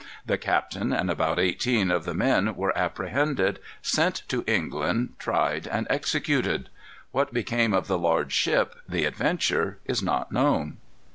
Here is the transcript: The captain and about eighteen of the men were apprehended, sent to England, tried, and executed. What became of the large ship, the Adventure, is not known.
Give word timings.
The 0.25 0.39
captain 0.39 0.91
and 0.93 1.11
about 1.11 1.37
eighteen 1.37 1.91
of 1.91 2.05
the 2.05 2.15
men 2.15 2.55
were 2.55 2.75
apprehended, 2.75 3.59
sent 3.83 4.23
to 4.29 4.43
England, 4.47 5.13
tried, 5.19 5.67
and 5.67 5.85
executed. 5.91 6.69
What 7.11 7.35
became 7.35 7.71
of 7.71 7.85
the 7.85 7.99
large 7.99 8.33
ship, 8.33 8.73
the 8.89 9.05
Adventure, 9.05 9.77
is 9.85 10.01
not 10.01 10.31
known. 10.31 10.77